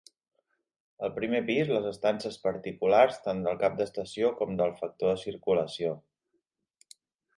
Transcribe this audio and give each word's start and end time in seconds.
Al 1.07 1.11
primer 1.17 1.41
pis 1.49 1.69
les 1.75 1.89
estances 1.89 2.39
particulars 2.47 3.19
tant 3.27 3.43
del 3.49 3.61
cap 3.65 3.77
d'estació 3.83 4.33
com 4.41 4.57
del 4.63 4.75
factor 4.81 5.13
de 5.15 5.23
circulació. 5.29 5.97